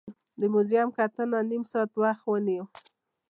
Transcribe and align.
د 0.39 0.41
موزیم 0.53 0.89
کتنه 0.97 1.37
نیم 1.49 1.63
ساعت 1.71 1.91
وخت 2.01 2.23
ونیو. 2.27 2.65